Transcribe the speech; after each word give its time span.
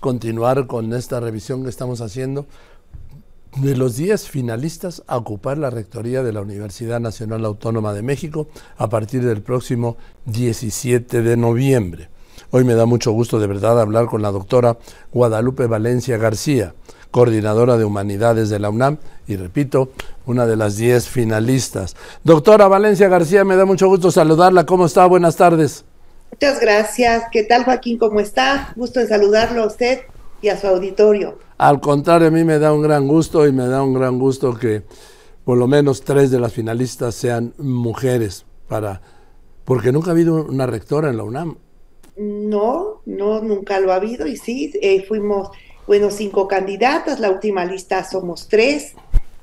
continuar 0.00 0.66
con 0.66 0.92
esta 0.92 1.20
revisión 1.20 1.62
que 1.62 1.68
estamos 1.68 2.00
haciendo 2.00 2.46
de 3.56 3.76
los 3.76 3.96
10 3.96 4.28
finalistas 4.28 5.02
a 5.06 5.16
ocupar 5.16 5.58
la 5.58 5.70
rectoría 5.70 6.22
de 6.22 6.32
la 6.32 6.40
Universidad 6.40 7.00
Nacional 7.00 7.44
Autónoma 7.44 7.92
de 7.92 8.02
México 8.02 8.48
a 8.78 8.88
partir 8.88 9.24
del 9.24 9.42
próximo 9.42 9.96
17 10.26 11.22
de 11.22 11.36
noviembre. 11.36 12.08
Hoy 12.52 12.64
me 12.64 12.74
da 12.74 12.86
mucho 12.86 13.12
gusto 13.12 13.38
de 13.38 13.46
verdad 13.46 13.80
hablar 13.80 14.06
con 14.06 14.22
la 14.22 14.32
doctora 14.32 14.78
Guadalupe 15.12 15.66
Valencia 15.66 16.16
García, 16.16 16.74
coordinadora 17.10 17.76
de 17.76 17.84
Humanidades 17.84 18.48
de 18.50 18.58
la 18.58 18.70
UNAM 18.70 18.98
y 19.26 19.36
repito, 19.36 19.90
una 20.26 20.46
de 20.46 20.56
las 20.56 20.76
10 20.76 21.08
finalistas. 21.08 21.96
Doctora 22.24 22.68
Valencia 22.68 23.08
García, 23.08 23.44
me 23.44 23.56
da 23.56 23.64
mucho 23.64 23.88
gusto 23.88 24.10
saludarla. 24.10 24.64
¿Cómo 24.64 24.86
está? 24.86 25.06
Buenas 25.06 25.36
tardes. 25.36 25.84
Muchas 26.32 26.60
gracias. 26.60 27.24
¿Qué 27.32 27.42
tal 27.42 27.64
Joaquín? 27.64 27.98
¿Cómo 27.98 28.20
está? 28.20 28.72
Gusto 28.76 29.00
en 29.00 29.08
saludarlo 29.08 29.62
a 29.62 29.66
usted 29.66 30.00
y 30.40 30.48
a 30.48 30.56
su 30.56 30.66
auditorio. 30.66 31.38
Al 31.58 31.80
contrario, 31.80 32.28
a 32.28 32.30
mí 32.30 32.44
me 32.44 32.58
da 32.58 32.72
un 32.72 32.82
gran 32.82 33.06
gusto 33.06 33.46
y 33.46 33.52
me 33.52 33.66
da 33.66 33.82
un 33.82 33.94
gran 33.94 34.18
gusto 34.18 34.54
que 34.54 34.82
por 35.44 35.58
lo 35.58 35.66
menos 35.66 36.02
tres 36.02 36.30
de 36.30 36.38
las 36.38 36.52
finalistas 36.52 37.14
sean 37.14 37.54
mujeres, 37.58 38.46
para 38.68 39.02
porque 39.64 39.92
nunca 39.92 40.08
ha 40.08 40.12
habido 40.12 40.46
una 40.46 40.66
rectora 40.66 41.10
en 41.10 41.16
la 41.16 41.24
UNAM. 41.24 41.56
No, 42.16 43.02
no, 43.06 43.40
nunca 43.40 43.78
lo 43.80 43.92
ha 43.92 43.96
habido 43.96 44.26
y 44.26 44.36
sí, 44.36 44.72
eh, 44.82 45.04
fuimos, 45.06 45.50
bueno, 45.86 46.10
cinco 46.10 46.48
candidatas, 46.48 47.20
la 47.20 47.30
última 47.30 47.64
lista 47.64 48.04
somos 48.04 48.48
tres. 48.48 48.94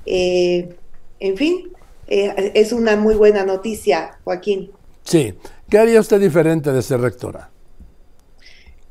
Eh, 0.05 0.75
en 1.19 1.37
fin, 1.37 1.71
eh, 2.07 2.51
es 2.55 2.71
una 2.71 2.95
muy 2.95 3.15
buena 3.15 3.45
noticia, 3.45 4.19
Joaquín. 4.23 4.71
Sí, 5.03 5.33
¿qué 5.69 5.77
haría 5.77 5.99
usted 5.99 6.19
diferente 6.19 6.71
de 6.71 6.81
ser 6.81 7.01
rectora? 7.01 7.51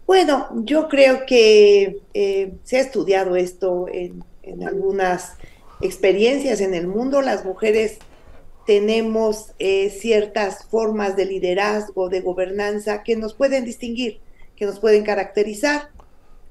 Bueno, 0.06 0.48
yo 0.64 0.88
creo 0.88 1.26
que 1.26 2.00
eh, 2.14 2.52
se 2.62 2.76
ha 2.76 2.80
estudiado 2.80 3.34
esto 3.34 3.86
en, 3.92 4.24
algunas 4.64 5.32
experiencias 5.80 6.60
en 6.60 6.74
el 6.74 6.86
mundo. 6.86 7.22
Las 7.22 7.44
mujeres 7.44 7.98
tenemos 8.66 9.52
eh, 9.58 9.90
ciertas 9.90 10.66
formas 10.66 11.16
de 11.16 11.24
liderazgo, 11.24 12.08
de 12.08 12.20
gobernanza 12.20 13.02
que 13.02 13.16
nos 13.16 13.34
pueden 13.34 13.64
distinguir, 13.64 14.20
que 14.54 14.64
nos 14.64 14.78
pueden 14.78 15.02
caracterizar, 15.02 15.90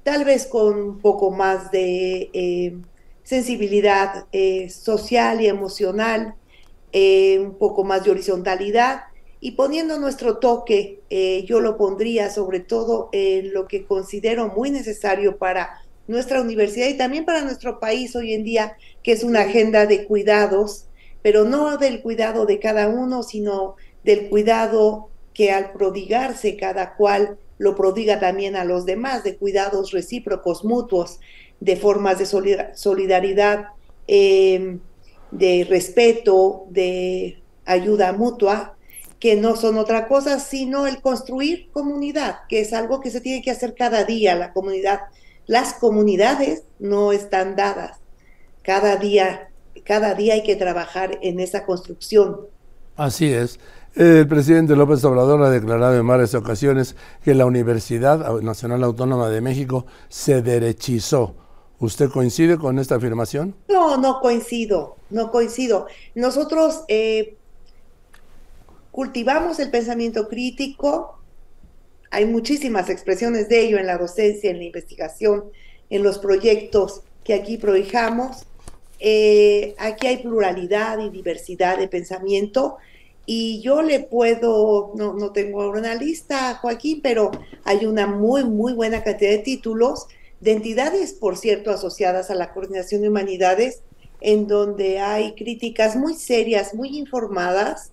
tal 0.02 0.26
vez 0.26 0.46
con 0.46 0.78
un 0.78 0.98
poco 0.98 1.30
más 1.30 1.70
de 1.70 2.28
eh, 2.34 2.76
sensibilidad 3.22 4.26
social 4.68 5.40
y 5.40 5.46
emocional, 5.46 6.34
un 6.92 7.56
poco 7.58 7.84
más 7.84 8.04
de 8.04 8.10
horizontalidad 8.10 9.04
y 9.40 9.52
poniendo 9.52 9.98
nuestro 9.98 10.38
toque, 10.38 11.00
eh, 11.10 11.44
yo 11.46 11.60
lo 11.60 11.76
pondría 11.76 12.30
sobre 12.30 12.60
todo 12.60 13.10
en 13.12 13.52
lo 13.52 13.68
que 13.68 13.84
considero 13.84 14.48
muy 14.48 14.70
necesario 14.70 15.36
para 15.36 15.82
nuestra 16.08 16.40
universidad 16.40 16.88
y 16.88 16.96
también 16.96 17.24
para 17.24 17.42
nuestro 17.42 17.78
país 17.78 18.16
hoy 18.16 18.32
en 18.32 18.44
día, 18.44 18.76
que 19.02 19.12
es 19.12 19.24
una 19.24 19.42
agenda 19.42 19.86
de 19.86 20.04
cuidados, 20.04 20.86
pero 21.22 21.44
no 21.44 21.76
del 21.76 22.00
cuidado 22.00 22.46
de 22.46 22.60
cada 22.60 22.88
uno, 22.88 23.22
sino 23.22 23.76
del 24.04 24.28
cuidado 24.28 25.10
que 25.34 25.50
al 25.50 25.72
prodigarse 25.72 26.56
cada 26.56 26.94
cual 26.94 27.38
lo 27.58 27.74
prodiga 27.74 28.20
también 28.20 28.56
a 28.56 28.64
los 28.64 28.86
demás, 28.86 29.24
de 29.24 29.36
cuidados 29.36 29.90
recíprocos, 29.90 30.64
mutuos, 30.64 31.20
de 31.60 31.76
formas 31.76 32.18
de 32.18 32.26
solidaridad, 32.74 33.66
eh, 34.06 34.78
de 35.30 35.66
respeto, 35.68 36.66
de 36.70 37.42
ayuda 37.64 38.12
mutua, 38.12 38.75
que 39.18 39.36
no 39.36 39.56
son 39.56 39.78
otra 39.78 40.08
cosa 40.08 40.38
sino 40.40 40.86
el 40.86 41.00
construir 41.00 41.70
comunidad, 41.72 42.40
que 42.48 42.60
es 42.60 42.72
algo 42.72 43.00
que 43.00 43.10
se 43.10 43.20
tiene 43.20 43.42
que 43.42 43.50
hacer 43.50 43.74
cada 43.74 44.04
día, 44.04 44.34
la 44.34 44.52
comunidad. 44.52 45.00
Las 45.46 45.74
comunidades 45.74 46.64
no 46.78 47.12
están 47.12 47.56
dadas. 47.56 47.98
Cada 48.62 48.96
día, 48.96 49.50
cada 49.84 50.14
día 50.14 50.34
hay 50.34 50.42
que 50.42 50.56
trabajar 50.56 51.18
en 51.22 51.40
esa 51.40 51.64
construcción. 51.64 52.40
Así 52.96 53.32
es. 53.32 53.60
El 53.94 54.28
presidente 54.28 54.76
López 54.76 55.02
Obrador 55.04 55.42
ha 55.42 55.50
declarado 55.50 55.96
en 55.96 56.06
varias 56.06 56.34
ocasiones 56.34 56.96
que 57.24 57.34
la 57.34 57.46
Universidad 57.46 58.40
Nacional 58.42 58.84
Autónoma 58.84 59.30
de 59.30 59.40
México 59.40 59.86
se 60.08 60.42
derechizó. 60.42 61.34
¿Usted 61.78 62.10
coincide 62.10 62.58
con 62.58 62.78
esta 62.78 62.96
afirmación? 62.96 63.54
No, 63.68 63.96
no 63.96 64.20
coincido, 64.20 64.96
no 65.10 65.30
coincido. 65.30 65.86
Nosotros 66.14 66.84
eh, 66.88 67.36
cultivamos 68.96 69.60
el 69.60 69.70
pensamiento 69.70 70.26
crítico, 70.26 71.18
hay 72.10 72.24
muchísimas 72.24 72.88
expresiones 72.88 73.46
de 73.46 73.60
ello 73.60 73.76
en 73.76 73.86
la 73.86 73.98
docencia, 73.98 74.50
en 74.50 74.56
la 74.56 74.64
investigación, 74.64 75.44
en 75.90 76.02
los 76.02 76.18
proyectos 76.18 77.02
que 77.22 77.34
aquí 77.34 77.58
prohijamos. 77.58 78.46
Eh, 78.98 79.74
aquí 79.76 80.06
hay 80.06 80.16
pluralidad 80.22 80.98
y 81.00 81.10
diversidad 81.10 81.76
de 81.76 81.88
pensamiento 81.88 82.78
y 83.26 83.60
yo 83.60 83.82
le 83.82 84.00
puedo, 84.00 84.92
no, 84.94 85.12
no 85.12 85.30
tengo 85.30 85.68
una 85.68 85.94
lista, 85.94 86.54
Joaquín, 86.54 87.00
pero 87.02 87.32
hay 87.64 87.84
una 87.84 88.06
muy, 88.06 88.44
muy 88.44 88.72
buena 88.72 89.04
cantidad 89.04 89.32
de 89.32 89.40
títulos 89.40 90.06
de 90.40 90.52
entidades, 90.52 91.12
por 91.12 91.36
cierto, 91.36 91.70
asociadas 91.70 92.30
a 92.30 92.34
la 92.34 92.54
Coordinación 92.54 93.02
de 93.02 93.10
Humanidades, 93.10 93.82
en 94.22 94.46
donde 94.46 95.00
hay 95.00 95.34
críticas 95.34 95.96
muy 95.96 96.14
serias, 96.14 96.72
muy 96.72 96.96
informadas 96.96 97.92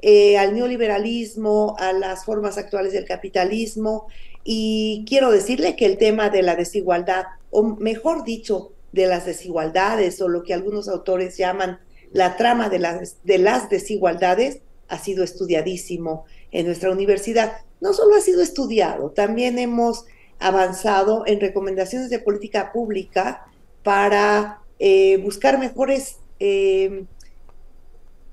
eh, 0.00 0.38
al 0.38 0.54
neoliberalismo, 0.54 1.76
a 1.78 1.92
las 1.92 2.24
formas 2.24 2.58
actuales 2.58 2.92
del 2.92 3.04
capitalismo. 3.04 4.06
Y 4.44 5.04
quiero 5.08 5.30
decirle 5.30 5.76
que 5.76 5.86
el 5.86 5.98
tema 5.98 6.30
de 6.30 6.42
la 6.42 6.54
desigualdad, 6.54 7.24
o 7.50 7.62
mejor 7.62 8.24
dicho, 8.24 8.72
de 8.92 9.06
las 9.06 9.26
desigualdades, 9.26 10.20
o 10.20 10.28
lo 10.28 10.42
que 10.42 10.54
algunos 10.54 10.88
autores 10.88 11.36
llaman 11.36 11.80
la 12.12 12.36
trama 12.36 12.68
de 12.68 12.78
las, 12.78 13.16
de 13.24 13.38
las 13.38 13.68
desigualdades, 13.68 14.60
ha 14.88 14.98
sido 14.98 15.24
estudiadísimo 15.24 16.24
en 16.52 16.66
nuestra 16.66 16.90
universidad. 16.90 17.52
No 17.80 17.92
solo 17.92 18.14
ha 18.14 18.20
sido 18.20 18.42
estudiado, 18.42 19.10
también 19.10 19.58
hemos 19.58 20.04
avanzado 20.38 21.24
en 21.26 21.40
recomendaciones 21.40 22.10
de 22.10 22.18
política 22.18 22.72
pública 22.72 23.46
para 23.82 24.60
eh, 24.78 25.18
buscar 25.18 25.58
mejores 25.58 26.18
eh, 26.38 27.04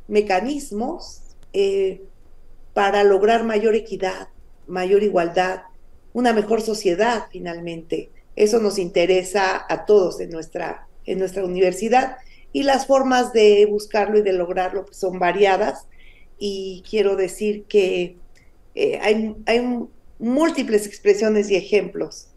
mecanismos 0.08 1.23
eh, 1.54 2.02
para 2.74 3.04
lograr 3.04 3.44
mayor 3.44 3.76
equidad, 3.76 4.30
mayor 4.68 5.04
igualdad, 5.04 5.64
una 6.14 6.34
mejor 6.34 6.62
sociedad 6.62 7.28
finalmente. 7.32 8.10
Eso 8.36 8.60
nos 8.60 8.80
interesa 8.80 9.66
a 9.70 9.86
todos 9.86 10.20
en 10.20 10.32
nuestra, 10.32 10.88
en 11.06 11.20
nuestra 11.20 11.44
universidad 11.46 12.18
y 12.52 12.64
las 12.64 12.88
formas 12.88 13.34
de 13.34 13.68
buscarlo 13.70 14.20
y 14.20 14.22
de 14.22 14.34
lograrlo 14.34 14.86
pues, 14.86 14.98
son 14.98 15.20
variadas 15.20 15.88
y 16.40 16.84
quiero 16.90 17.16
decir 17.16 17.66
que 17.66 18.18
eh, 18.76 19.00
hay, 19.02 19.36
hay 19.46 19.88
múltiples 20.20 20.88
expresiones 20.88 21.50
y 21.50 21.56
ejemplos. 21.56 22.28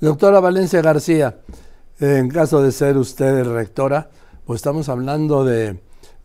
Doctora 0.00 0.40
Valencia 0.40 0.80
García, 0.80 1.40
en 2.00 2.28
caso 2.28 2.62
de 2.62 2.72
ser 2.72 2.96
usted 2.96 3.44
rectora, 3.44 4.10
pues 4.44 4.58
estamos 4.58 4.88
hablando 4.88 5.44
de 5.44 5.78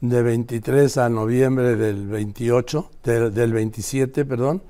de 0.09 0.21
23 0.21 0.97
a 0.97 1.09
noviembre 1.09 1.75
del 1.75 2.07
28, 2.07 2.91
del, 3.03 3.53
27, 3.53 4.25
perdón, 4.25 4.63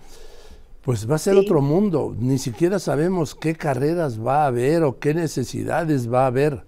pues 0.81 1.09
va 1.09 1.15
a 1.15 1.19
ser 1.19 1.35
otro 1.35 1.61
mundo. 1.61 2.15
Ni 2.17 2.37
siquiera 2.37 2.79
sabemos 2.79 3.35
qué 3.35 3.55
carreras 3.55 4.23
va 4.23 4.43
a 4.43 4.47
haber 4.47 4.83
o 4.83 4.99
qué 4.99 5.13
necesidades 5.13 6.11
va 6.11 6.23
a 6.23 6.27
haber. 6.27 6.63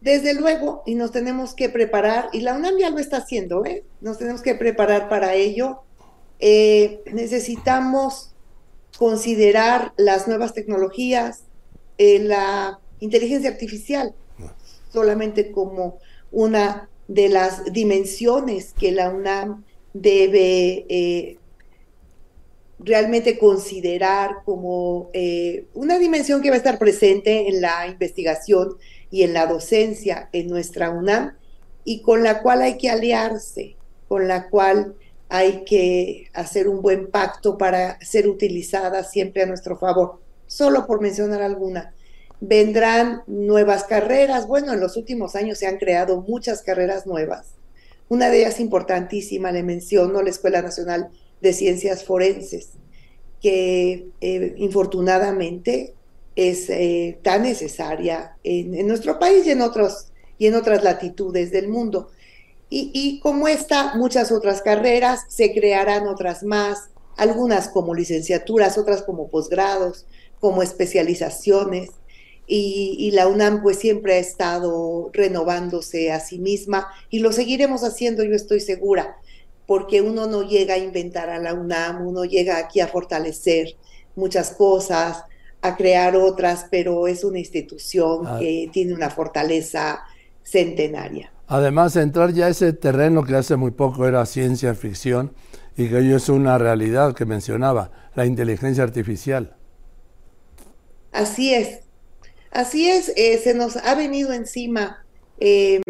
Desde 0.00 0.34
luego, 0.34 0.82
y 0.84 0.96
nos 0.96 1.12
tenemos 1.12 1.54
que 1.54 1.68
preparar, 1.68 2.28
y 2.32 2.40
la 2.40 2.54
UNAM 2.54 2.76
ya 2.78 2.90
lo 2.90 2.98
está 2.98 3.18
haciendo, 3.18 3.64
¿eh? 3.64 3.84
nos 4.00 4.18
tenemos 4.18 4.42
que 4.42 4.56
preparar 4.56 5.08
para 5.08 5.34
ello. 5.34 5.82
Eh, 6.40 7.02
necesitamos 7.12 8.32
considerar 8.98 9.92
las 9.96 10.26
nuevas 10.26 10.54
tecnologías, 10.54 11.44
eh, 11.98 12.18
la 12.18 12.80
inteligencia 12.98 13.50
artificial, 13.50 14.14
solamente 14.92 15.52
como 15.52 15.98
una 16.32 16.88
de 17.08 17.28
las 17.28 17.72
dimensiones 17.72 18.72
que 18.72 18.90
la 18.90 19.10
UNAM 19.10 19.64
debe 19.92 20.86
eh, 20.88 21.38
realmente 22.78 23.38
considerar 23.38 24.38
como 24.44 25.10
eh, 25.12 25.66
una 25.74 25.98
dimensión 25.98 26.40
que 26.40 26.48
va 26.48 26.54
a 26.54 26.58
estar 26.58 26.78
presente 26.78 27.48
en 27.48 27.60
la 27.60 27.86
investigación 27.86 28.76
y 29.10 29.22
en 29.22 29.34
la 29.34 29.46
docencia 29.46 30.30
en 30.32 30.48
nuestra 30.48 30.90
UNAM 30.90 31.36
y 31.84 32.00
con 32.00 32.22
la 32.22 32.42
cual 32.42 32.62
hay 32.62 32.78
que 32.78 32.90
aliarse, 32.90 33.76
con 34.08 34.26
la 34.26 34.48
cual 34.48 34.94
hay 35.28 35.64
que 35.64 36.28
hacer 36.32 36.68
un 36.68 36.82
buen 36.82 37.10
pacto 37.10 37.58
para 37.58 37.98
ser 38.00 38.28
utilizada 38.28 39.04
siempre 39.04 39.42
a 39.42 39.46
nuestro 39.46 39.78
favor, 39.78 40.20
solo 40.46 40.86
por 40.86 41.00
mencionar 41.00 41.42
alguna 41.42 41.94
vendrán 42.42 43.22
nuevas 43.28 43.84
carreras. 43.84 44.48
Bueno, 44.48 44.72
en 44.72 44.80
los 44.80 44.96
últimos 44.96 45.36
años 45.36 45.58
se 45.58 45.68
han 45.68 45.78
creado 45.78 46.22
muchas 46.22 46.62
carreras 46.62 47.06
nuevas. 47.06 47.54
Una 48.08 48.30
de 48.30 48.40
ellas 48.40 48.58
importantísima, 48.58 49.52
le 49.52 49.62
menciono, 49.62 50.20
la 50.20 50.30
Escuela 50.30 50.60
Nacional 50.60 51.08
de 51.40 51.52
Ciencias 51.52 52.04
Forenses, 52.04 52.70
que 53.40 54.08
eh, 54.20 54.54
infortunadamente 54.56 55.94
es 56.34 56.68
eh, 56.68 57.20
tan 57.22 57.44
necesaria 57.44 58.36
en, 58.42 58.86
nuestro 58.88 59.20
país 59.20 59.46
y 59.46 59.52
en, 59.52 59.60
otros, 59.60 60.08
y 60.36 60.48
en 60.48 60.56
otras 60.56 60.82
latitudes 60.82 61.52
del 61.52 61.68
mundo. 61.68 62.10
Y, 62.68 62.90
y 62.92 63.20
como 63.20 63.46
esta, 63.46 63.94
muchas 63.94 64.32
otras 64.32 64.62
carreras, 64.62 65.20
se 65.28 65.54
crearán 65.54 66.08
otras 66.08 66.42
más, 66.42 66.90
algunas 67.16 67.68
como 67.68 67.94
licenciaturas, 67.94 68.78
otras 68.78 69.02
como 69.02 69.28
posgrados, 69.28 70.06
como 70.40 70.62
especializaciones. 70.62 71.90
Y, 72.46 72.96
y, 72.98 73.12
la 73.12 73.28
UNAM 73.28 73.62
pues 73.62 73.78
siempre 73.78 74.14
ha 74.14 74.18
estado 74.18 75.10
renovándose 75.12 76.10
a 76.10 76.20
sí 76.20 76.38
misma 76.38 76.88
y 77.08 77.20
lo 77.20 77.32
seguiremos 77.32 77.84
haciendo, 77.84 78.24
yo 78.24 78.34
estoy 78.34 78.60
segura, 78.60 79.16
porque 79.66 80.02
uno 80.02 80.26
no 80.26 80.42
llega 80.42 80.74
a 80.74 80.78
inventar 80.78 81.30
a 81.30 81.38
la 81.38 81.54
UNAM, 81.54 82.06
uno 82.06 82.24
llega 82.24 82.58
aquí 82.58 82.80
a 82.80 82.88
fortalecer 82.88 83.76
muchas 84.16 84.50
cosas, 84.50 85.24
a 85.62 85.76
crear 85.76 86.16
otras, 86.16 86.66
pero 86.70 87.06
es 87.06 87.24
una 87.24 87.38
institución 87.38 88.26
ah. 88.26 88.38
que 88.40 88.68
tiene 88.72 88.92
una 88.92 89.08
fortaleza 89.08 90.02
centenaria. 90.42 91.32
Además, 91.46 91.96
entrar 91.96 92.32
ya 92.32 92.46
a 92.46 92.48
ese 92.48 92.72
terreno 92.72 93.24
que 93.24 93.36
hace 93.36 93.56
muy 93.56 93.70
poco 93.70 94.06
era 94.06 94.26
ciencia 94.26 94.74
ficción 94.74 95.32
y 95.76 95.88
que 95.88 95.96
hoy 95.96 96.12
es 96.12 96.28
una 96.28 96.58
realidad 96.58 97.14
que 97.14 97.24
mencionaba, 97.24 97.90
la 98.14 98.26
inteligencia 98.26 98.82
artificial. 98.82 99.56
Así 101.12 101.54
es, 101.54 101.80
así 102.52 102.88
es, 102.88 103.12
eh, 103.16 103.38
se 103.38 103.54
nos 103.54 103.76
ha 103.76 103.94
venido 103.94 104.32
encima 104.32 105.04
em, 105.40 105.82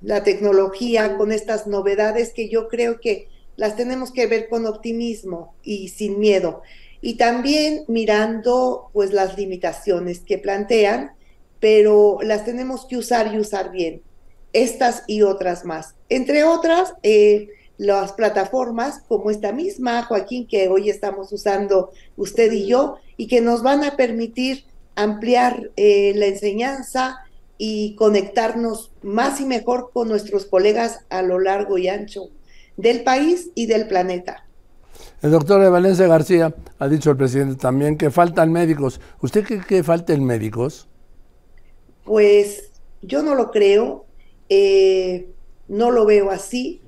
la 0.00 0.22
tecnología 0.24 1.16
con 1.16 1.32
estas 1.32 1.66
novedades 1.66 2.32
que 2.32 2.48
yo 2.48 2.68
creo 2.68 3.00
que 3.00 3.28
las 3.56 3.76
tenemos 3.76 4.12
que 4.12 4.26
ver 4.26 4.48
con 4.48 4.66
optimismo 4.66 5.54
y 5.62 5.88
sin 5.88 6.18
miedo 6.18 6.62
y 7.00 7.14
también 7.14 7.84
mirando 7.88 8.90
pues 8.92 9.12
las 9.12 9.36
limitaciones 9.36 10.20
que 10.20 10.38
plantean, 10.38 11.12
pero 11.58 12.18
las 12.22 12.44
tenemos 12.44 12.86
que 12.86 12.96
usar 12.96 13.32
y 13.32 13.38
usar 13.38 13.70
bien, 13.70 14.02
estas 14.52 15.04
y 15.06 15.22
otras 15.22 15.64
más. 15.64 15.94
Entre 16.08 16.44
otras, 16.44 16.94
eh, 17.02 17.48
las 17.78 18.12
plataformas 18.12 19.02
como 19.08 19.30
esta 19.30 19.52
misma, 19.52 20.02
Joaquín, 20.02 20.46
que 20.46 20.68
hoy 20.68 20.90
estamos 20.90 21.32
usando 21.32 21.92
usted 22.16 22.52
y 22.52 22.66
yo, 22.66 22.96
y 23.16 23.26
que 23.26 23.40
nos 23.40 23.62
van 23.62 23.84
a 23.84 23.96
permitir 23.96 24.64
ampliar 25.02 25.70
eh, 25.76 26.12
la 26.16 26.26
enseñanza 26.26 27.18
y 27.58 27.94
conectarnos 27.96 28.90
más 29.02 29.40
y 29.40 29.44
mejor 29.44 29.90
con 29.92 30.08
nuestros 30.08 30.46
colegas 30.46 31.00
a 31.10 31.22
lo 31.22 31.38
largo 31.38 31.78
y 31.78 31.88
ancho 31.88 32.28
del 32.76 33.02
país 33.02 33.50
y 33.54 33.66
del 33.66 33.86
planeta. 33.86 34.46
El 35.22 35.30
doctor 35.30 35.62
de 35.62 35.68
Valencia 35.68 36.06
García 36.06 36.54
ha 36.78 36.88
dicho 36.88 37.10
el 37.10 37.16
presidente 37.16 37.56
también 37.56 37.98
que 37.98 38.10
faltan 38.10 38.52
médicos. 38.52 39.00
¿Usted 39.20 39.44
cree 39.44 39.60
que 39.60 39.82
falten 39.82 40.24
médicos? 40.24 40.88
Pues 42.04 42.70
yo 43.02 43.22
no 43.22 43.34
lo 43.34 43.50
creo, 43.50 44.06
eh, 44.48 45.28
no 45.68 45.90
lo 45.90 46.06
veo 46.06 46.30
así, 46.30 46.80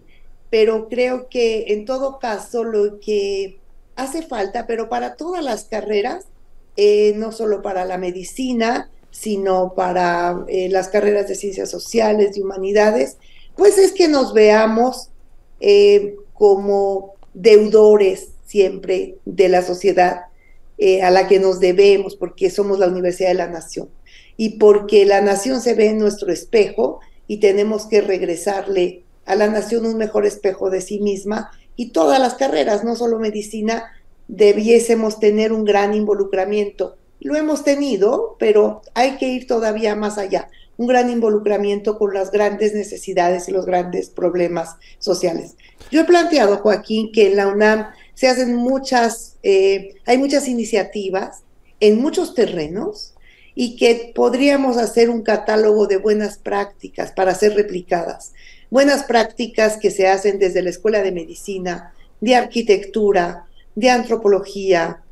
pero 0.50 0.88
creo 0.88 1.28
que 1.28 1.72
en 1.72 1.84
todo 1.84 2.18
caso 2.18 2.64
lo 2.64 3.00
que 3.00 3.58
hace 3.96 4.22
falta, 4.22 4.66
pero 4.66 4.88
para 4.88 5.16
todas 5.16 5.44
las 5.44 5.64
carreras, 5.64 6.26
eh, 6.76 7.12
no 7.16 7.32
solo 7.32 7.62
para 7.62 7.84
la 7.84 7.98
medicina, 7.98 8.90
sino 9.10 9.74
para 9.74 10.44
eh, 10.48 10.68
las 10.68 10.88
carreras 10.88 11.28
de 11.28 11.34
ciencias 11.34 11.70
sociales, 11.70 12.36
y 12.36 12.42
humanidades, 12.42 13.18
pues 13.56 13.78
es 13.78 13.92
que 13.92 14.08
nos 14.08 14.32
veamos 14.32 15.08
como 16.32 17.14
deudores 17.34 18.30
siempre 18.44 19.16
de 19.24 19.48
la 19.48 19.62
sociedad 19.62 20.22
eh, 20.84 21.02
a 21.02 21.10
la 21.10 21.28
que 21.28 21.38
nos 21.38 21.60
debemos, 21.60 22.16
porque 22.16 22.50
somos 22.50 22.78
la 22.78 22.88
Universidad 22.88 23.28
de 23.28 23.34
la 23.34 23.46
Nación. 23.46 23.88
Y 24.36 24.58
porque 24.58 25.04
la 25.04 25.20
nación 25.20 25.60
se 25.60 25.74
ve 25.74 25.86
en 25.86 25.98
nuestro 25.98 26.32
espejo 26.32 27.00
y 27.28 27.38
tenemos 27.38 27.86
que 27.86 28.00
regresarle 28.00 29.04
a 29.24 29.36
la 29.36 29.46
nación 29.46 29.86
un 29.86 29.96
mejor 29.96 30.26
espejo 30.26 30.70
de 30.70 30.80
sí 30.80 30.98
misma 30.98 31.52
y 31.76 31.90
todas 31.90 32.18
las 32.18 32.34
carreras, 32.34 32.82
no 32.82 32.96
solo 32.96 33.18
medicina, 33.18 33.92
debiésemos 34.28 35.20
tener 35.20 35.52
un 35.52 35.64
gran 35.64 35.94
involucramiento. 35.94 36.96
Lo 37.20 37.36
hemos 37.36 37.64
tenido, 37.64 38.36
pero 38.38 38.82
hay 38.94 39.16
que 39.16 39.28
ir 39.28 39.46
todavía 39.46 39.94
más 39.94 40.18
allá 40.18 40.48
un 40.76 40.86
gran 40.86 41.10
involucramiento 41.10 41.98
con 41.98 42.14
las 42.14 42.30
grandes 42.30 42.74
necesidades 42.74 43.48
y 43.48 43.52
los 43.52 43.66
grandes 43.66 44.10
problemas 44.10 44.76
sociales. 44.98 45.54
Yo 45.90 46.00
he 46.00 46.04
planteado, 46.04 46.58
Joaquín, 46.58 47.12
que 47.12 47.28
en 47.28 47.36
la 47.36 47.48
UNAM 47.48 47.86
se 48.14 48.28
hacen 48.28 48.54
muchas, 48.54 49.36
eh, 49.42 49.94
hay 50.06 50.18
muchas 50.18 50.48
iniciativas 50.48 51.42
en 51.80 52.00
muchos 52.00 52.34
terrenos 52.34 53.14
y 53.54 53.76
que 53.76 54.12
podríamos 54.14 54.78
hacer 54.78 55.10
un 55.10 55.22
catálogo 55.22 55.86
de 55.86 55.98
buenas 55.98 56.38
prácticas 56.38 57.12
para 57.12 57.34
ser 57.34 57.54
replicadas. 57.54 58.32
Buenas 58.70 59.04
prácticas 59.04 59.76
que 59.76 59.90
se 59.90 60.08
hacen 60.08 60.38
desde 60.38 60.62
la 60.62 60.70
Escuela 60.70 61.02
de 61.02 61.12
Medicina, 61.12 61.92
de 62.20 62.34
Arquitectura, 62.34 63.46
de 63.74 63.90
Antropología, 63.90 65.02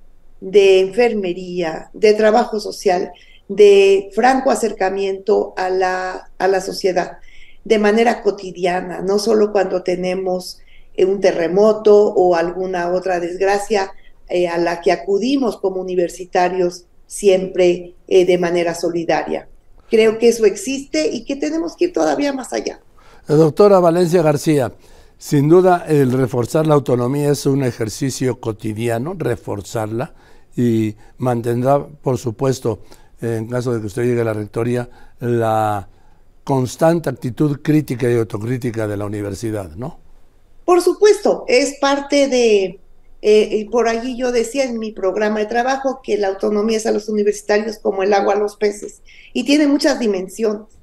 de 0.40 0.80
Enfermería, 0.80 1.90
de 1.92 2.14
Trabajo 2.14 2.60
Social, 2.60 3.12
de 3.48 4.10
franco 4.14 4.50
acercamiento 4.50 5.54
a 5.56 5.70
la, 5.70 6.30
a 6.38 6.48
la 6.48 6.60
sociedad 6.60 7.18
de 7.64 7.78
manera 7.78 8.22
cotidiana, 8.22 9.00
no 9.02 9.18
solo 9.18 9.52
cuando 9.52 9.82
tenemos 9.82 10.60
eh, 10.94 11.04
un 11.04 11.20
terremoto 11.20 12.08
o 12.08 12.34
alguna 12.34 12.90
otra 12.90 13.20
desgracia 13.20 13.92
eh, 14.28 14.48
a 14.48 14.58
la 14.58 14.80
que 14.80 14.92
acudimos 14.92 15.58
como 15.58 15.80
universitarios 15.80 16.84
siempre 17.06 17.94
eh, 18.06 18.24
de 18.24 18.38
manera 18.38 18.74
solidaria. 18.74 19.48
Creo 19.90 20.18
que 20.18 20.28
eso 20.28 20.44
existe 20.44 21.08
y 21.08 21.24
que 21.24 21.36
tenemos 21.36 21.76
que 21.76 21.86
ir 21.86 21.92
todavía 21.92 22.32
más 22.32 22.52
allá. 22.52 22.80
Doctora 23.26 23.80
Valencia 23.80 24.22
García, 24.22 24.72
sin 25.20 25.50
duda 25.50 25.84
el 25.86 26.12
reforzar 26.12 26.66
la 26.66 26.72
autonomía 26.72 27.30
es 27.30 27.44
un 27.44 27.62
ejercicio 27.62 28.40
cotidiano, 28.40 29.14
reforzarla 29.18 30.14
y 30.56 30.96
mantendrá, 31.18 31.86
por 31.86 32.16
supuesto, 32.16 32.80
en 33.20 33.46
caso 33.46 33.74
de 33.74 33.80
que 33.80 33.86
usted 33.88 34.04
llegue 34.04 34.22
a 34.22 34.24
la 34.24 34.32
rectoría, 34.32 34.88
la 35.20 35.86
constante 36.42 37.10
actitud 37.10 37.60
crítica 37.60 38.10
y 38.10 38.16
autocrítica 38.16 38.86
de 38.86 38.96
la 38.96 39.04
universidad, 39.04 39.72
¿no? 39.76 39.98
Por 40.64 40.80
supuesto, 40.80 41.44
es 41.48 41.78
parte 41.78 42.28
de, 42.28 42.80
eh, 43.20 43.68
por 43.70 43.88
allí 43.88 44.16
yo 44.16 44.32
decía 44.32 44.64
en 44.64 44.78
mi 44.78 44.90
programa 44.90 45.40
de 45.40 45.46
trabajo 45.46 46.00
que 46.02 46.16
la 46.16 46.28
autonomía 46.28 46.78
es 46.78 46.86
a 46.86 46.92
los 46.92 47.10
universitarios 47.10 47.78
como 47.78 48.02
el 48.02 48.14
agua 48.14 48.32
a 48.32 48.38
los 48.38 48.56
peces 48.56 49.02
y 49.34 49.44
tiene 49.44 49.66
muchas 49.66 49.98
dimensiones. 49.98 50.79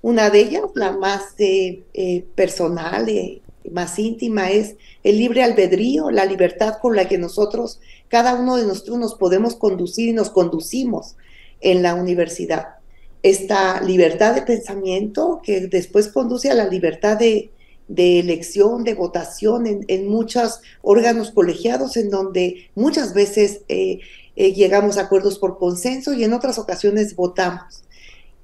Una 0.00 0.30
de 0.30 0.40
ellas, 0.40 0.62
la 0.74 0.92
más 0.92 1.34
eh, 1.38 1.82
eh, 1.92 2.24
personal, 2.34 3.08
y 3.08 3.42
más 3.70 3.98
íntima, 3.98 4.50
es 4.50 4.76
el 5.02 5.18
libre 5.18 5.42
albedrío, 5.42 6.10
la 6.10 6.24
libertad 6.24 6.74
con 6.80 6.94
la 6.94 7.08
que 7.08 7.18
nosotros, 7.18 7.80
cada 8.08 8.34
uno 8.34 8.56
de 8.56 8.66
nosotros 8.66 8.98
nos 8.98 9.14
podemos 9.14 9.56
conducir 9.56 10.08
y 10.08 10.12
nos 10.12 10.30
conducimos 10.30 11.16
en 11.60 11.82
la 11.82 11.94
universidad. 11.94 12.76
Esta 13.22 13.80
libertad 13.80 14.34
de 14.34 14.42
pensamiento 14.42 15.40
que 15.42 15.62
después 15.66 16.08
conduce 16.08 16.50
a 16.50 16.54
la 16.54 16.66
libertad 16.66 17.18
de, 17.18 17.50
elección, 17.88 18.84
de 18.84 18.94
votación 18.94 19.84
en, 19.88 20.08
muchos 20.08 20.60
órganos 20.82 21.32
colegiados 21.32 21.96
en 21.96 22.10
donde 22.10 22.70
muchas 22.76 23.14
veces 23.14 23.62
eh, 23.68 23.98
eh, 24.36 24.52
llegamos 24.52 24.98
a 24.98 25.02
acuerdos 25.02 25.38
por 25.38 25.58
consenso 25.58 26.12
y 26.12 26.22
en 26.22 26.32
otras 26.32 26.58
ocasiones 26.58 27.16
votamos. 27.16 27.82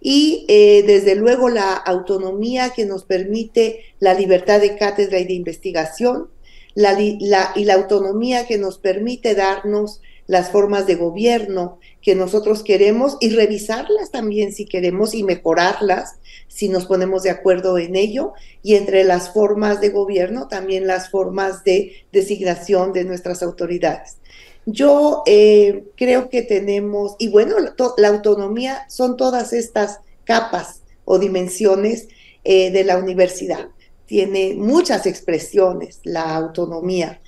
Y 0.06 0.44
eh, 0.48 0.84
desde 0.86 1.14
luego 1.14 1.48
la 1.48 1.72
autonomía 1.72 2.74
que 2.76 2.84
nos 2.84 3.04
permite 3.04 3.80
la 4.00 4.12
libertad 4.12 4.60
de 4.60 4.76
cátedra 4.76 5.18
y 5.18 5.24
de 5.24 5.32
investigación, 5.32 6.28
la, 6.74 7.00
y 7.00 7.64
la 7.64 7.74
autonomía 7.74 8.46
que 8.46 8.58
nos 8.58 8.76
permite 8.76 9.34
darnos 9.34 10.02
las 10.26 10.50
formas 10.50 10.86
de 10.86 10.96
gobierno 10.96 11.78
que 12.02 12.14
nosotros 12.14 12.62
queremos 12.62 13.16
y 13.20 13.30
revisarlas 13.30 14.10
también 14.10 14.52
si 14.52 14.66
queremos 14.66 15.14
y 15.14 15.22
mejorarlas 15.22 16.16
si 16.48 16.68
nos 16.68 16.86
ponemos 16.86 17.22
de 17.22 17.30
acuerdo 17.30 17.78
en 17.78 17.96
ello 17.96 18.32
y 18.62 18.74
entre 18.74 19.04
las 19.04 19.32
formas 19.32 19.80
de 19.80 19.88
gobierno 19.88 20.48
también 20.48 20.86
las 20.86 21.10
formas 21.10 21.64
de 21.64 22.06
designación 22.12 22.92
de 22.92 23.04
nuestras 23.04 23.42
autoridades. 23.42 24.18
Yo 24.66 25.22
eh, 25.26 25.84
creo 25.96 26.30
que 26.30 26.42
tenemos, 26.42 27.16
y 27.18 27.28
bueno, 27.28 27.56
la, 27.98 28.08
autonomía 28.08 28.86
son 28.88 29.16
todas 29.16 29.52
estas 29.52 30.00
capas 30.24 30.82
o 31.04 31.18
dimensiones 31.18 32.08
eh, 32.44 32.70
de 32.70 32.84
la 32.84 32.96
universidad. 32.96 33.68
Tiene 34.06 34.54
muchas 34.54 35.06
expresiones 35.06 36.00
la 36.04 36.34
autonomía 36.34 37.20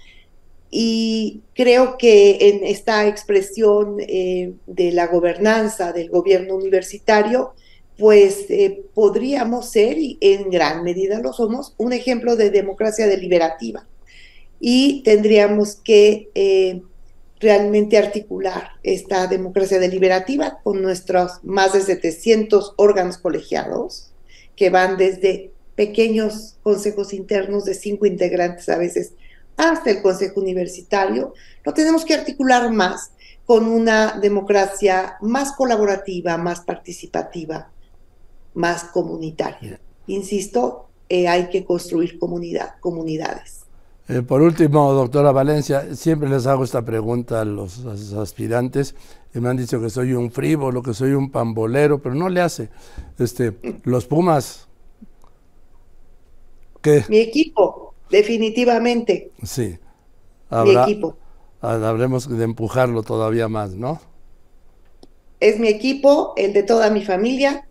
y 0.71 1.43
creo 1.55 1.97
que 1.99 2.39
en 2.49 2.65
esta 2.65 3.07
expresión 3.07 3.97
eh, 4.01 4.55
de 4.67 4.93
la 4.93 5.07
gobernanza 5.07 5.93
del 5.93 6.11
gobierno 6.11 6.57
universitario, 6.57 7.53
pues 7.99 8.47
podríamos 8.93 9.71
ser, 9.71 9.97
y 9.97 10.19
en 10.21 10.51
gran 10.51 10.83
medida 10.83 11.19
lo 11.19 11.33
somos, 11.33 11.75
un 11.79 11.95
ejemplo 11.95 12.37
de 12.37 12.51
democracia 12.51 13.07
deliberativa. 13.07 13.87
y 14.61 15.03
tendríamos 15.03 15.77
que 15.77 16.31
realmente 17.41 17.99
articular 17.99 18.71
esta 18.83 19.27
democracia 19.27 19.79
deliberativa 19.79 20.59
con 20.63 20.83
nuestros 20.83 21.45
más 21.45 21.73
de 21.73 21.83
700 21.83 22.75
órganos 22.77 23.19
colegiados 23.19 24.13
que 24.55 24.71
van 24.71 24.97
desde 24.97 25.53
pequeños 25.75 26.57
consejos 26.63 27.13
internos 27.13 27.65
de 27.67 27.75
cinco 27.75 28.07
integrantes 28.07 28.69
a 28.69 28.79
veces 28.79 29.13
hasta 29.57 29.91
el 29.91 30.03
consejo 30.03 30.41
universitario, 30.41 31.35
lo 31.65 31.73
tenemos 31.73 32.05
que 32.05 32.15
articular 32.15 32.71
más 32.73 33.13
con 33.47 33.69
una 33.69 34.19
democracia 34.21 35.17
más 35.21 35.53
colaborativa, 35.53 36.37
más 36.37 36.61
participativa, 36.61 37.71
más 38.55 38.85
comunitaria. 38.85 39.81
Insisto, 40.09 40.89
eh, 41.09 41.29
hay 41.29 41.49
que 41.49 41.65
construir 41.65 42.19
comunidad, 42.19 42.75
comunidades. 42.81 43.56
Eh, 44.09 44.23
por 44.23 44.41
último, 44.41 44.93
doctora 44.93 45.33
Valencia, 45.33 45.97
siempre 45.97 46.29
les 46.29 46.47
hago 46.47 46.63
esta 46.63 46.85
pregunta 46.85 47.41
a 47.41 47.45
los, 47.45 47.85
aspirantes 48.15 48.95
y 49.35 49.41
me 49.41 49.49
han 49.49 49.57
dicho 49.57 49.81
que 49.81 49.91
soy 49.91 50.13
un 50.13 50.31
frívolo, 50.31 50.83
que 50.83 50.95
soy 50.95 51.13
un 51.13 51.31
pambolero, 51.31 52.01
pero 52.01 52.15
no 52.15 52.29
le 52.29 52.41
hace. 52.41 52.69
Este, 53.19 53.59
los 53.83 54.07
Pumas. 54.07 54.69
¿qué? 56.81 57.05
Mi 57.09 57.19
equipo, 57.19 57.95
definitivamente. 58.09 59.33
Sí. 59.43 59.77
mi 60.51 60.77
equipo. 60.77 61.17
Habremos 61.61 62.29
de 62.29 62.45
empujarlo 62.45 63.03
todavía 63.03 63.49
más, 63.49 63.75
¿no? 63.75 64.01
Es 65.41 65.59
mi 65.59 65.67
equipo, 65.67 66.33
el 66.37 66.53
de 66.53 66.63
toda 66.63 66.91
mi 66.91 67.05
familia, 67.05 67.67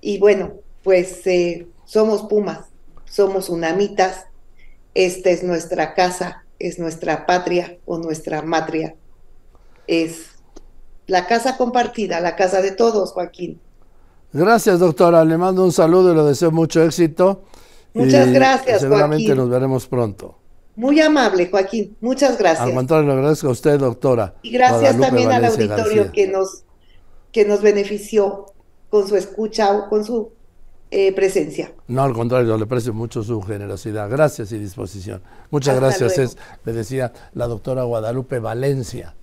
y 0.00 0.18
bueno, 0.18 0.52
pues 0.84 1.26
eh, 1.26 1.66
somos 1.84 2.22
Pumas, 2.22 2.68
somos 3.06 3.48
unamitas 3.48 4.26
esta 4.94 5.30
es 5.30 5.42
nuestra 5.42 5.94
casa, 5.94 6.44
es 6.58 6.78
nuestra 6.78 7.26
patria 7.26 7.76
o 7.84 7.98
nuestra 7.98 8.42
matria. 8.42 8.94
Es 9.86 10.26
la 11.06 11.26
casa 11.26 11.56
compartida, 11.56 12.20
la 12.20 12.36
casa 12.36 12.62
de 12.62 12.70
todos, 12.70 13.12
Joaquín. 13.12 13.60
Gracias, 14.32 14.80
doctora. 14.80 15.24
Le 15.24 15.36
mando 15.36 15.64
un 15.64 15.72
saludo 15.72 16.12
y 16.12 16.16
le 16.16 16.22
deseo 16.22 16.50
mucho 16.50 16.82
éxito. 16.82 17.42
Muchas 17.92 18.32
gracias, 18.32 18.80
seguramente 18.80 19.34
nos 19.34 19.48
veremos 19.48 19.86
pronto. 19.86 20.36
Muy 20.76 21.00
amable, 21.00 21.48
Joaquín. 21.48 21.96
Muchas 22.00 22.36
gracias. 22.36 22.66
Al 22.66 22.74
contrario, 22.74 23.06
le 23.06 23.12
agradezco 23.12 23.48
a 23.48 23.50
usted, 23.52 23.78
doctora. 23.78 24.34
Y 24.42 24.50
gracias 24.50 24.98
también 24.98 25.30
al 25.30 25.44
auditorio 25.44 26.10
que 26.10 26.26
nos, 26.26 26.64
que 27.30 27.44
nos 27.44 27.62
benefició 27.62 28.46
con 28.90 29.06
su 29.06 29.16
escucha 29.16 29.72
o 29.72 29.88
con 29.88 30.04
su 30.04 30.32
eh, 30.96 31.12
presencia. 31.12 31.72
No, 31.88 32.02
al 32.04 32.12
contrario, 32.12 32.56
le 32.56 32.62
aprecio 32.62 32.94
mucho 32.94 33.24
su 33.24 33.42
generosidad. 33.42 34.08
Gracias 34.08 34.52
y 34.52 34.58
disposición. 34.58 35.20
Muchas 35.50 35.74
gracias. 35.74 36.18
Es, 36.18 36.38
le 36.64 36.72
decía 36.72 37.12
la 37.32 37.48
doctora 37.48 37.82
Guadalupe 37.82 38.38
Valencia 38.38 39.14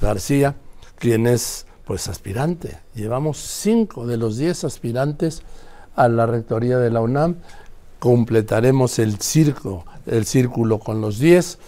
García, 0.00 0.54
quien 0.98 1.26
es 1.26 1.66
pues 1.84 2.08
aspirante. 2.08 2.78
Llevamos 2.94 3.36
cinco 3.36 4.06
de 4.06 4.16
los 4.16 4.38
diez 4.38 4.64
aspirantes 4.64 5.42
a 5.94 6.08
la 6.08 6.24
rectoría 6.24 6.78
de 6.78 6.90
la 6.90 7.02
UNAM. 7.02 7.36
Completaremos 7.98 8.98
el 8.98 9.20
circo, 9.20 9.84
el 10.06 10.24
círculo 10.24 10.78
con 10.78 11.02
los 11.02 11.18
diez 11.18 11.58